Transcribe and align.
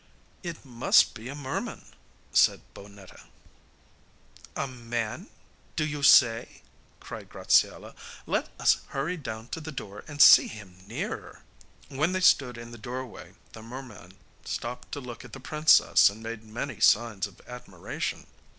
'It 0.41 0.65
must 0.65 1.13
be 1.13 1.29
a 1.29 1.35
merman,' 1.35 1.85
said 2.33 2.61
Bonnetta. 2.73 3.21
'A 4.55 4.65
man, 4.67 5.27
do 5.75 5.85
you 5.85 6.01
say?' 6.01 6.63
cried 6.99 7.29
Graziella; 7.29 7.93
'let 8.25 8.49
us 8.59 8.79
hurry 8.87 9.15
down 9.15 9.47
to 9.49 9.61
the 9.61 9.71
door 9.71 10.03
and 10.07 10.19
see 10.19 10.47
him 10.47 10.75
nearer.' 10.87 11.43
When 11.87 12.13
they 12.13 12.19
stood 12.21 12.57
in 12.57 12.71
the 12.71 12.79
doorway 12.79 13.35
the 13.53 13.61
merman 13.61 14.17
stopped 14.43 14.91
to 14.93 14.99
look 14.99 15.23
at 15.23 15.33
the 15.33 15.39
princess 15.39 16.09
and 16.09 16.23
made 16.23 16.41
many 16.43 16.79
signs 16.79 17.27
of 17.27 17.39
admiration. 17.47 18.25